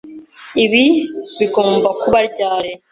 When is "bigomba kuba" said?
1.37-2.17